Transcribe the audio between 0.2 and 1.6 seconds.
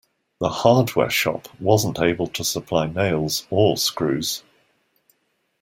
The hardware shop